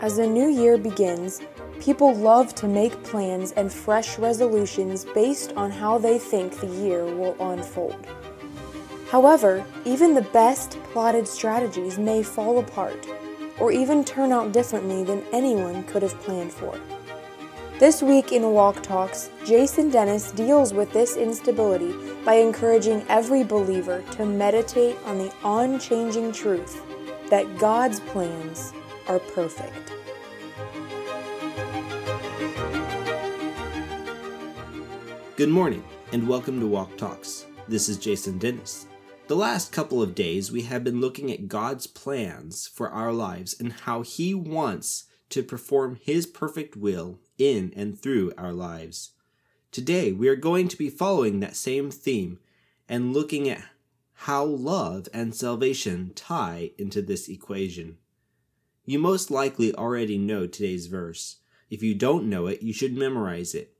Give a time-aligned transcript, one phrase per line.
[0.00, 1.40] As the new year begins,
[1.80, 7.04] people love to make plans and fresh resolutions based on how they think the year
[7.04, 8.04] will unfold.
[9.10, 13.06] However, even the best plotted strategies may fall apart
[13.60, 16.80] or even turn out differently than anyone could have planned for.
[17.82, 21.92] This week in Walk Talks, Jason Dennis deals with this instability
[22.24, 26.80] by encouraging every believer to meditate on the unchanging truth
[27.28, 28.72] that God's plans
[29.08, 29.92] are perfect.
[35.34, 37.46] Good morning, and welcome to Walk Talks.
[37.66, 38.86] This is Jason Dennis.
[39.26, 43.58] The last couple of days, we have been looking at God's plans for our lives
[43.58, 49.12] and how He wants to perform His perfect will in and through our lives.
[49.70, 52.38] Today, we are going to be following that same theme
[52.88, 53.64] and looking at
[54.12, 57.96] how love and salvation tie into this equation.
[58.84, 61.38] You most likely already know today's verse.
[61.70, 63.74] If you don't know it, you should memorize it.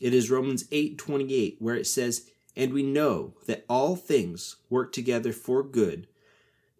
[0.00, 5.32] It is Romans 8:28 where it says, "And we know that all things work together
[5.32, 6.08] for good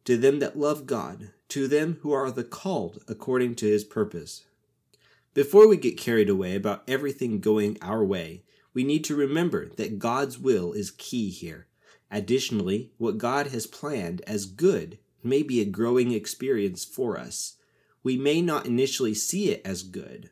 [0.07, 4.45] to them that love God, to them who are the called according to his purpose."
[5.35, 9.99] Before we get carried away about everything going our way, we need to remember that
[9.99, 11.67] God's will is key here.
[12.11, 17.57] Additionally, what God has planned as good may be a growing experience for us.
[18.03, 20.31] We may not initially see it as good.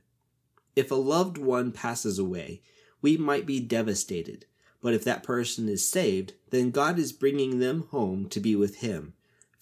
[0.77, 2.63] If a loved one passes away,
[3.03, 4.47] we might be devastated.
[4.81, 8.77] But if that person is saved, then God is bringing them home to be with
[8.77, 9.15] Him.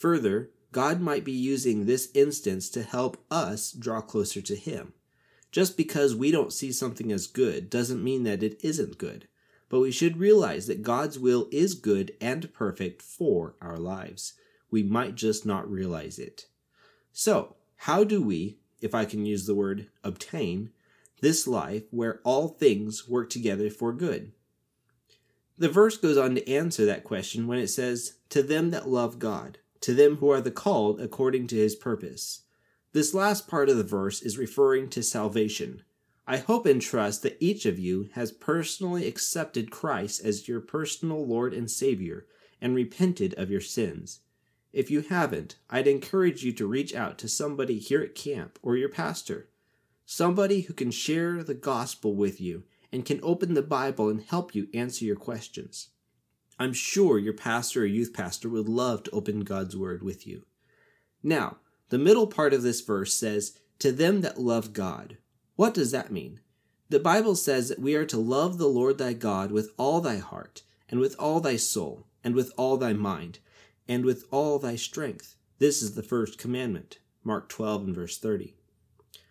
[0.02, 4.94] Further, God might be using this instance to help us draw closer to Him.
[5.52, 9.28] Just because we don't see something as good doesn't mean that it isn't good,
[9.68, 14.32] but we should realize that God's will is good and perfect for our lives.
[14.72, 16.46] We might just not realize it.
[17.12, 20.70] So, how do we, if I can use the word obtain,
[21.20, 24.32] this life where all things work together for good?
[25.56, 29.20] The verse goes on to answer that question when it says, To them that love
[29.20, 32.42] God, to them who are the called according to his purpose.
[32.92, 35.82] This last part of the verse is referring to salvation.
[36.26, 41.26] I hope and trust that each of you has personally accepted Christ as your personal
[41.26, 42.26] Lord and Savior
[42.60, 44.20] and repented of your sins.
[44.72, 48.76] If you haven't, I'd encourage you to reach out to somebody here at camp or
[48.76, 49.48] your pastor
[50.04, 54.54] somebody who can share the gospel with you and can open the Bible and help
[54.54, 55.88] you answer your questions.
[56.62, 60.44] I'm sure your pastor or youth pastor would love to open God's Word with you.
[61.20, 61.56] Now,
[61.88, 65.18] the middle part of this verse says, To them that love God.
[65.56, 66.38] What does that mean?
[66.88, 70.18] The Bible says that we are to love the Lord thy God with all thy
[70.18, 73.40] heart, and with all thy soul, and with all thy mind,
[73.88, 75.34] and with all thy strength.
[75.58, 77.00] This is the first commandment.
[77.24, 78.54] Mark 12 and verse 30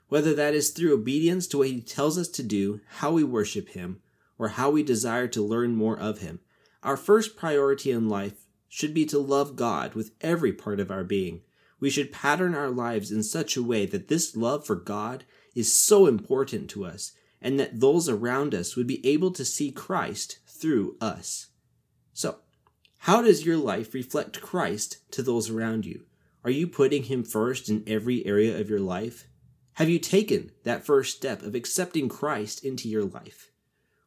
[0.10, 3.70] whether that is through obedience to what he tells us to do, how we worship
[3.70, 4.02] him,
[4.38, 6.42] or how we desire to learn more of him.
[6.84, 11.04] Our first priority in life should be to love God with every part of our
[11.04, 11.42] being.
[11.80, 15.72] We should pattern our lives in such a way that this love for God is
[15.72, 17.12] so important to us
[17.42, 21.48] and that those around us would be able to see Christ through us.
[22.14, 22.38] So,
[23.00, 26.06] how does your life reflect Christ to those around you?
[26.44, 29.28] Are you putting Him first in every area of your life?
[29.74, 33.52] Have you taken that first step of accepting Christ into your life?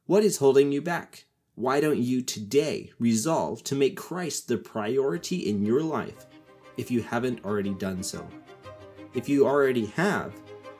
[0.07, 1.25] What is holding you back?
[1.57, 6.27] Why don't you today resolve to make Christ the priority in your life
[6.77, 8.27] if you haven't already done so?
[9.15, 10.33] If you already have,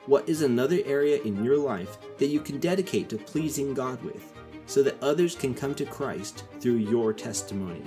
[0.05, 4.33] what is another area in your life that you can dedicate to pleasing God with
[4.65, 7.81] so that others can come to Christ through your testimony?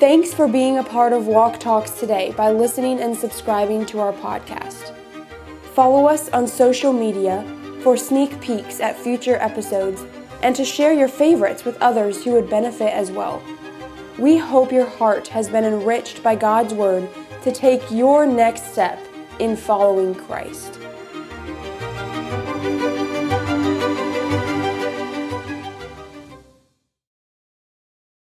[0.00, 4.14] Thanks for being a part of Walk Talks today by listening and subscribing to our
[4.14, 4.94] podcast.
[5.74, 7.44] Follow us on social media
[7.82, 10.02] for sneak peeks at future episodes
[10.40, 13.42] and to share your favorites with others who would benefit as well.
[14.18, 17.06] We hope your heart has been enriched by God's Word
[17.42, 18.98] to take your next step
[19.38, 20.78] in following Christ.